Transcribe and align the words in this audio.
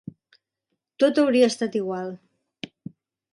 Tot 1.03 1.21
hauria 1.23 1.51
estat 1.53 1.77
igual. 1.81 2.11